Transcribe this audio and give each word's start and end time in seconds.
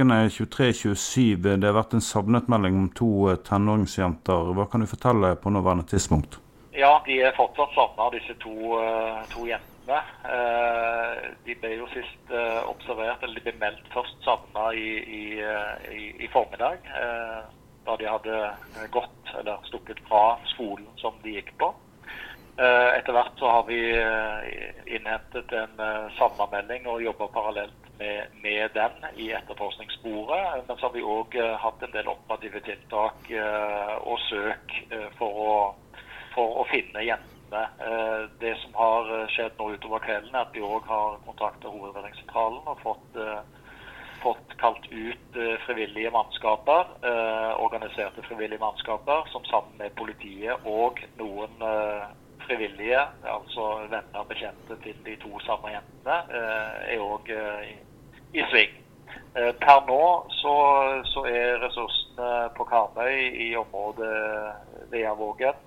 ukene 0.00 0.28
23-27. 0.28 1.36
Det 1.60 1.66
har 1.66 1.76
vært 1.76 1.94
en 1.94 2.04
savnetmelding 2.04 2.76
om 2.78 2.86
to 2.96 3.34
tenåringsjenter. 3.44 4.54
Hva 4.56 4.64
kan 4.70 4.80
du 4.80 4.88
fortelle 4.88 5.34
på 5.36 5.52
nåværende 5.52 5.84
tidspunkt? 5.84 6.38
Ja, 6.72 7.02
de 7.04 7.18
er 7.20 7.36
fortsatt 7.36 7.74
savna, 7.74 8.08
disse 8.14 8.32
to, 8.40 8.78
to, 9.32 9.44
jentene. 9.50 10.00
De 11.44 11.56
ble 11.60 11.74
jo 11.74 11.88
sist 11.92 12.32
observert, 12.64 13.20
eller 13.22 13.36
de 13.36 13.44
ble 13.44 13.56
meldt 13.60 13.92
først 13.92 14.24
savna 14.24 14.70
i, 14.72 14.88
i, 15.04 15.24
i, 15.92 16.04
i, 16.24 16.30
formiddag. 16.32 16.80
Da 17.84 17.96
de 18.00 18.08
hadde 18.08 18.40
gått 18.94 19.34
eller 19.36 19.60
stukket 19.68 20.00
fra 20.08 20.38
skolen 20.54 20.88
som 21.02 21.18
de 21.24 21.36
gikk 21.36 21.52
på. 21.60 21.74
Eh, 22.60 22.90
etter 22.98 23.14
hvert 23.16 23.38
så 23.40 23.48
har 23.48 23.62
vi 23.64 23.78
eh, 23.96 24.48
innhentet 24.96 25.52
en 25.56 25.78
sammenmelding 25.78 26.16
savnamelding 26.18 26.88
og 26.92 27.00
jobber 27.00 27.30
parallelt 27.32 27.86
med, 27.98 28.34
med, 28.42 28.74
den 28.74 29.06
i 29.16 29.30
etterforskningssporet. 29.38 30.66
Men 30.68 30.76
så 30.76 30.90
har 30.90 30.92
vi 30.92 31.04
òg 31.14 31.38
hatt 31.62 31.86
en 31.86 31.94
del 31.94 32.10
operative 32.12 32.60
tiltak 32.66 33.32
og 34.04 34.20
søk 34.26 34.76
for 35.16 35.40
å, 35.46 35.54
for 36.34 36.60
å 36.60 36.68
finne 36.68 37.06
jentene. 37.06 37.64
Det 38.40 38.52
som 38.60 38.76
har 38.76 39.08
skjedd 39.32 39.56
nå 39.58 39.72
utover 39.74 40.04
kvelden, 40.04 40.34
er 40.34 40.44
at 40.44 40.54
vi 40.56 40.64
òg 40.64 40.84
har 40.88 41.18
kontakta 41.24 41.72
Hovedredningssentralen 41.72 42.68
og 42.72 42.80
fått, 42.84 43.20
fått 44.22 44.56
kalt 44.60 44.88
ut 44.92 45.42
frivillige 45.66 46.12
mannskaper, 46.14 46.96
organiserte 47.60 48.24
frivillige 48.28 48.62
mannskaper, 48.64 49.28
som 49.32 49.44
sammen 49.48 49.76
med 49.80 49.96
politiet 50.00 50.68
og 50.68 51.04
noen 51.20 51.68
frivillige, 52.50 53.00
altså 53.24 53.64
venner 53.90 54.20
og 54.22 54.28
bekjente 54.28 54.76
til 54.82 54.96
de 55.06 55.16
to 55.22 55.38
samme 55.46 55.70
jentene, 55.70 56.16
eh, 56.36 56.94
er 56.94 57.04
òg 57.04 57.30
eh, 57.30 57.68
i, 58.34 58.42
sving. 58.50 58.74
Eh, 59.38 59.52
per 59.62 59.84
nå 59.86 60.02
så, 60.40 60.54
så, 61.12 61.24
er 61.30 61.62
ressursene 61.62 62.30
på 62.56 62.66
Karmøy 62.72 63.14
i 63.46 63.50
området 63.56 64.14
Veavågen 64.90 65.66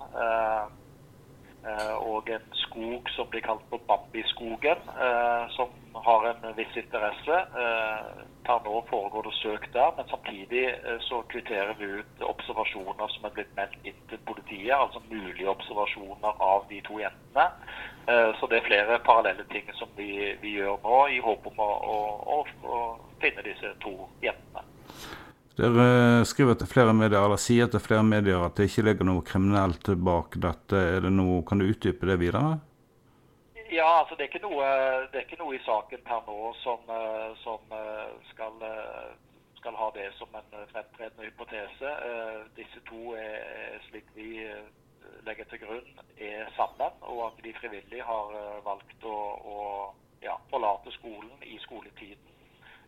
og 2.04 2.28
en 2.28 2.44
skog 2.60 3.08
som 3.14 3.28
blir 3.32 3.40
kalt 3.40 3.62
for 3.70 3.80
Bambiskogen, 3.88 4.82
som 5.56 5.72
har 6.04 6.26
en 6.30 6.46
viss 6.56 6.76
interesse. 6.76 7.40
Per 8.44 8.60
nå 8.66 8.80
foregår 8.90 9.24
det 9.24 9.34
søk 9.38 9.66
der, 9.72 9.90
men 9.96 10.08
samtidig 10.10 10.64
så 11.06 11.22
kvitterer 11.32 11.72
vi 11.78 11.88
ut 12.00 12.24
observasjoner 12.28 13.08
som 13.14 13.24
er 13.24 13.34
blitt 13.38 13.54
meldt 13.56 13.88
inn 13.88 14.02
til 14.10 14.20
politiet, 14.28 14.74
altså 14.76 15.00
mulige 15.08 15.48
observasjoner 15.48 16.44
av 16.52 16.68
de 16.68 16.82
to 16.84 17.00
jentene. 17.00 17.48
Eh, 18.06 18.30
så 18.40 18.46
det 18.46 18.58
er 18.58 18.66
flere 18.66 18.98
parallelle 19.04 19.44
ting 19.48 19.68
som 19.78 19.88
vi, 19.96 20.36
vi 20.42 20.58
gjør 20.58 20.76
nå, 20.84 20.96
i 21.08 21.20
håp 21.24 21.46
om 21.48 21.60
å, 21.64 21.68
å, 21.94 22.38
å, 22.68 22.80
finne 23.22 23.44
disse 23.46 23.70
to 23.80 23.94
jentene. 24.24 24.64
Dere 25.54 25.86
skriver 26.28 26.58
til 26.58 26.68
flere 26.68 26.92
medier, 26.96 27.22
eller 27.22 27.40
sier 27.40 27.70
til 27.70 27.80
flere 27.80 28.04
medier 28.04 28.42
at 28.44 28.58
det 28.58 28.66
ikke 28.68 28.84
ligger 28.90 29.08
noe 29.08 29.24
kriminelt 29.24 29.88
bak 30.04 30.36
dette. 30.42 30.80
Er 30.96 31.06
det 31.06 31.14
noe, 31.14 31.40
kan 31.48 31.62
du 31.62 31.68
utdype 31.70 32.10
det 32.10 32.18
videre? 32.20 32.58
Ja, 33.74 33.90
altså 34.00 34.14
det 34.18 34.28
er, 34.28 34.42
noe, 34.44 34.66
det 35.10 35.18
er 35.18 35.26
ikke 35.26 35.40
noe, 35.40 35.56
i 35.56 35.62
saken 35.66 36.02
per 36.06 36.22
nå 36.28 36.52
som, 36.62 36.82
eh, 36.94 37.30
som 37.42 37.72
eh, 37.74 38.10
skal 38.30 38.62
skal 39.64 39.74
ha 39.74 39.90
det 39.94 40.10
som 40.18 40.28
en 40.34 40.66
fremtredende 40.72 41.24
hypotese. 41.24 41.88
Eh, 42.08 42.40
disse 42.56 42.80
to 42.84 43.14
er, 43.16 43.78
slik 43.88 44.04
vi 44.12 44.44
eh, 44.44 44.66
legger 45.24 45.48
til 45.48 45.62
grunn, 45.62 45.86
er 46.20 46.50
sammen, 46.56 46.92
og 47.00 47.20
at 47.30 47.38
de 47.46 47.54
frivillig 47.56 48.02
har 48.04 48.34
eh, 48.36 48.58
valgt 48.66 49.06
å, 49.08 49.16
å 49.40 49.56
ja, 50.20 50.36
forlate 50.50 50.92
skolen 50.98 51.32
i 51.48 51.56
skoletiden. 51.64 52.30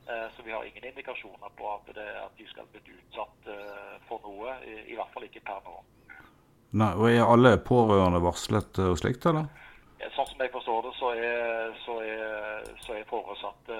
Så 0.07 0.45
vi 0.47 0.53
har 0.55 0.63
ingen 0.63 0.85
indikasjoner 0.87 1.51
på 1.59 1.67
at, 1.67 1.89
det, 1.97 2.05
at 2.21 2.37
de 2.39 2.45
skal 2.47 2.69
bli 2.71 2.79
utsatt 2.93 3.49
for 4.07 4.23
noe, 4.23 4.53
i, 4.63 4.93
i 4.93 4.95
hvert 4.95 5.11
fall 5.11 5.25
ikke 5.27 5.43
per 5.49 5.65
nå. 5.65 5.81
Nei, 6.79 6.93
og 6.93 7.09
Er 7.11 7.25
alle 7.25 7.57
pårørende 7.59 8.21
varslet 8.23 8.79
og 8.85 9.01
slikt, 9.01 9.27
eller? 9.27 9.49
Som 10.37 10.43
jeg 10.45 10.53
forstår 10.53 10.83
det, 10.83 10.91
så 10.95 11.11
er, 11.17 11.77
så 11.81 11.93
er, 12.05 12.67
så 12.85 12.93
er 12.93 13.07
foresatte 13.09 13.77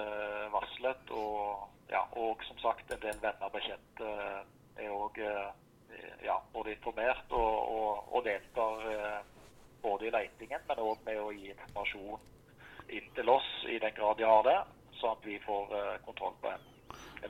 varslet. 0.49 1.11
og 1.11 1.67
ja, 1.89 1.99
og 2.17 2.41
som 2.43 2.57
sagt, 2.57 2.89
en 2.91 3.01
del 3.03 3.19
venner 3.21 3.45
og 3.45 3.51
bekjente 3.53 4.07
eh, 4.09 4.39
er 4.81 4.95
òg 4.95 5.19
eh, 5.21 5.51
ja, 6.25 6.39
både 6.55 6.73
informert 6.73 7.29
og, 7.29 7.53
og, 7.75 8.09
og 8.09 8.25
deltar 8.25 8.89
eh, 8.89 9.19
både 9.85 10.07
i 10.07 10.15
leitingen, 10.17 10.65
men 10.65 10.81
òg 10.81 11.05
med 11.05 11.21
å 11.21 11.29
gi 11.35 11.53
informasjon 11.53 12.25
inn 12.89 13.13
til 13.13 13.29
oss 13.29 13.53
i 13.69 13.77
den 13.85 13.93
grad 13.93 14.17
de 14.17 14.25
har 14.25 14.41
det, 14.49 14.57
sånn 14.97 15.13
at 15.13 15.29
vi 15.29 15.37
får 15.45 15.77
kontroll 16.09 16.41
på 16.41 16.55
en, 16.55 16.67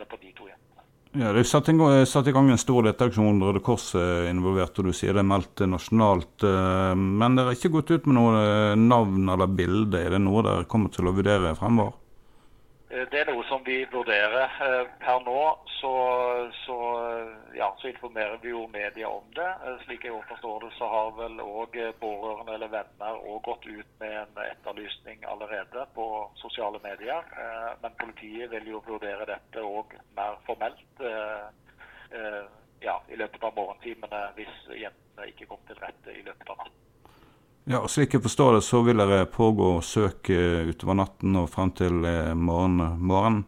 på 0.07 0.23
de 0.23 0.31
to 0.39 0.47
jentene. 0.47 0.76
Ja, 1.13 1.31
Det 1.33 1.39
er 1.39 1.47
satt, 1.47 1.69
satt 2.09 2.27
i 2.27 2.33
gang 2.35 2.49
en 2.51 2.59
stor 2.61 2.83
leteaksjon. 2.85 3.39
Røde 3.41 3.61
Kors 3.63 3.93
er 3.95 4.27
involvert, 4.31 4.77
og 4.79 4.89
du 4.89 4.93
sier 4.93 5.15
det 5.15 5.23
er 5.23 5.29
meldt 5.29 5.63
nasjonalt. 5.65 6.43
Men 6.97 7.37
dere 7.37 7.51
har 7.51 7.57
ikke 7.57 7.73
gått 7.77 7.93
ut 7.95 8.09
med 8.09 8.19
noe 8.19 8.41
navn 8.75 9.29
eller 9.31 9.47
bilde. 9.47 10.03
Er 10.03 10.17
det 10.17 10.21
noe 10.25 10.43
dere 10.45 10.67
kommer 10.69 10.93
til 10.93 11.07
å 11.07 11.15
vurdere 11.15 11.55
fremover? 11.57 11.95
Eh, 12.89 13.05
det 13.11 13.19
er 13.19 13.31
noe 13.31 13.43
som 13.49 13.63
vi 13.65 13.81
vurderer. 13.91 14.51
Eh, 14.63 14.83
per 15.03 15.23
nå 15.25 15.41
så, 15.79 15.93
så, 16.63 16.77
ja, 17.57 17.71
så 17.81 17.91
informerer 17.91 18.39
vi 18.41 18.53
jo 18.53 18.67
media 18.71 19.09
om 19.11 19.25
det. 19.35 19.46
Eh, 19.97 19.99
slik 19.99 20.05
jeg 20.05 20.23
forstår 20.29 20.59
det, 20.59 20.71
så 20.77 20.87
har 20.87 21.11
vel 21.17 21.39
òg 21.41 21.73
pårørende 21.99 22.53
eller 22.53 22.69
venner 22.69 23.41
gått 23.43 23.65
ut 23.65 23.87
med 23.99 24.13
en 24.21 24.43
etterlysning 24.43 25.23
allerede 25.25 25.85
på 25.95 26.31
sosiale 26.35 26.79
medier. 26.83 27.23
Men 27.81 27.91
politiet 27.97 28.51
vil 28.51 28.67
jo 28.67 28.83
vurdere 28.85 29.25
dette 29.25 29.61
òg 29.61 29.95
mer 30.15 30.37
formelt 30.45 31.01
ja, 32.79 33.01
i 33.09 33.15
løpet 33.17 33.43
av 33.43 33.55
morgentimene 33.55 34.21
hvis 34.37 34.69
jentene 34.77 35.27
ikke 35.31 35.47
kom 35.49 35.59
til 35.67 35.79
rette 35.81 36.13
i 36.13 36.21
løpet 36.21 36.49
av 36.49 36.57
natten. 36.61 36.83
Ja, 37.67 37.81
og 37.81 37.89
Slik 37.89 38.13
jeg 38.13 38.23
forstår 38.23 38.53
det, 38.53 38.63
så 38.63 38.83
vil 38.85 39.01
dere 39.01 39.25
pågå 39.25 39.81
søk 39.81 40.29
utover 40.29 41.01
natten 41.01 41.35
og 41.35 41.49
frem 41.49 41.73
til 41.75 42.05
eh, 42.05 42.35
morgen, 42.37 42.79
morgenen? 43.01 43.45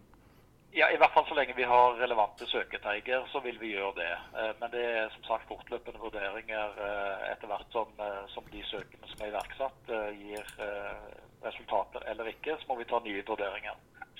Ja, 0.80 0.88
i 0.92 0.98
hvert 0.98 1.12
fall 1.12 1.26
så 1.28 1.36
lenge 1.36 1.54
vi 1.58 1.66
har 1.68 1.98
relevante 2.00 2.46
søketeiger, 2.48 3.26
så 3.32 3.40
vil 3.44 3.58
vi 3.60 3.74
gjøre 3.74 3.98
det. 3.98 4.12
Eh, 4.40 4.52
men 4.62 4.72
det 4.72 4.84
er 4.88 5.10
som 5.12 5.26
sagt 5.28 5.50
fortløpende 5.50 6.00
vurderinger 6.00 6.78
eh, 6.86 7.26
etter 7.34 7.52
hvert 7.52 7.76
som, 7.76 7.92
som 8.32 8.48
de 8.54 8.64
søkene 8.70 9.10
som 9.12 9.26
er 9.26 9.34
iverksatt, 9.34 9.92
gir 10.22 10.54
resultater 11.44 12.08
eller 12.08 12.32
ikke. 12.32 12.56
Så 12.62 12.70
må 12.70 12.80
vi 12.80 12.88
ta 12.88 13.02
nye 13.04 13.26
vurderinger. 13.28 13.76